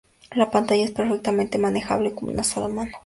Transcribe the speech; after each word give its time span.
La 0.33 0.49
pantalla 0.49 0.83
es 0.83 0.89
perfectamente 0.89 1.59
manejable 1.59 2.15
con 2.15 2.29
una 2.29 2.43
sola 2.43 2.67
mano. 2.69 2.97